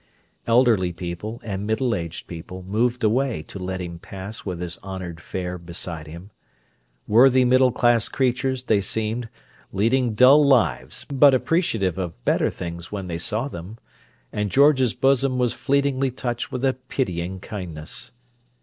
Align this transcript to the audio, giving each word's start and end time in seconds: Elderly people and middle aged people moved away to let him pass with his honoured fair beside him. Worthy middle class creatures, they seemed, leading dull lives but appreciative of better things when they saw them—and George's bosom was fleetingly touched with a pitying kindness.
Elderly 0.47 0.91
people 0.91 1.39
and 1.43 1.67
middle 1.67 1.93
aged 1.93 2.25
people 2.25 2.63
moved 2.63 3.03
away 3.03 3.43
to 3.43 3.59
let 3.59 3.79
him 3.79 3.99
pass 3.99 4.43
with 4.43 4.59
his 4.59 4.79
honoured 4.79 5.21
fair 5.21 5.59
beside 5.59 6.07
him. 6.07 6.31
Worthy 7.07 7.45
middle 7.45 7.71
class 7.71 8.09
creatures, 8.09 8.63
they 8.63 8.81
seemed, 8.81 9.29
leading 9.71 10.15
dull 10.15 10.43
lives 10.43 11.05
but 11.13 11.35
appreciative 11.35 11.99
of 11.99 12.25
better 12.25 12.49
things 12.49 12.91
when 12.91 13.05
they 13.05 13.19
saw 13.19 13.47
them—and 13.47 14.49
George's 14.49 14.95
bosom 14.95 15.37
was 15.37 15.53
fleetingly 15.53 16.09
touched 16.09 16.51
with 16.51 16.65
a 16.65 16.73
pitying 16.73 17.39
kindness. 17.39 18.11